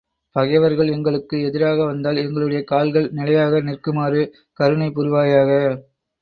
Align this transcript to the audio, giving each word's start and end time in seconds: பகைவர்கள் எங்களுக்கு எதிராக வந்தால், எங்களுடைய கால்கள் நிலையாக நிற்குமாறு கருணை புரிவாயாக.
பகைவர்கள் 0.35 0.87
எங்களுக்கு 0.87 1.35
எதிராக 1.41 1.77
வந்தால், 1.85 2.17
எங்களுடைய 2.17 2.61
கால்கள் 2.63 3.07
நிலையாக 3.11 3.61
நிற்குமாறு 3.61 4.23
கருணை 4.59 4.89
புரிவாயாக. 4.91 5.51